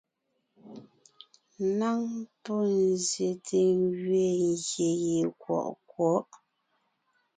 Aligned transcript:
Ŋaŋ 1.77 2.01
pɔ́ 2.43 2.59
zsyète 3.03 3.49
gẅiin 3.53 3.81
gyè 4.63 4.89
gie 5.01 5.21
kwɔʼ 5.41 5.69
kwɔ̌'. 5.89 6.23